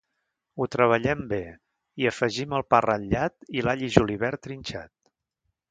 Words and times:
Ho 0.63 0.67
treballem 0.75 1.21
bé, 1.33 1.41
hi 2.01 2.07
afegim 2.13 2.57
el 2.61 2.67
pa 2.75 2.81
ratllat 2.89 3.57
i 3.59 3.67
l’all 3.67 3.89
i 3.91 3.95
julivert 3.99 4.47
trinxat. 4.49 4.97